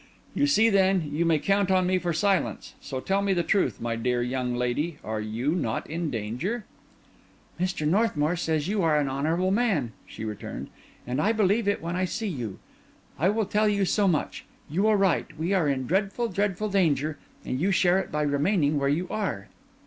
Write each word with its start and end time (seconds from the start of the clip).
You 0.33 0.47
see, 0.47 0.69
then, 0.69 1.11
you 1.13 1.25
may 1.25 1.37
count 1.37 1.69
on 1.69 1.85
me 1.85 1.99
for 1.99 2.11
silence. 2.11 2.73
So 2.81 2.99
tell 2.99 3.21
me 3.21 3.33
the 3.33 3.43
truth, 3.43 3.79
my 3.79 3.95
dear 3.95 4.23
young 4.23 4.55
lady, 4.55 4.97
are 5.03 5.21
you 5.21 5.51
not 5.51 5.87
in 5.87 6.09
danger?" 6.09 6.65
"Mr. 7.59 7.87
Northmour 7.87 8.35
says 8.35 8.67
you 8.67 8.81
are 8.81 8.99
an 8.99 9.07
honourable 9.07 9.51
man," 9.51 9.91
she 10.07 10.25
returned, 10.25 10.71
"and 11.05 11.21
I 11.21 11.31
believe 11.33 11.67
it 11.67 11.83
when 11.83 11.95
I 11.95 12.05
see 12.05 12.27
you. 12.27 12.57
I 13.19 13.29
will 13.29 13.45
tell 13.45 13.69
you 13.69 13.85
so 13.85 14.07
much; 14.07 14.43
you 14.67 14.87
are 14.87 14.97
right; 14.97 15.27
we 15.37 15.53
are 15.53 15.67
in 15.69 15.85
dreadful, 15.85 16.29
dreadful 16.29 16.69
danger, 16.69 17.19
and 17.45 17.59
you 17.61 17.71
share 17.71 17.99
it 17.99 18.11
by 18.11 18.23
remaining 18.23 18.79
where 18.79 18.89
you 18.89 19.07
are." 19.09 19.49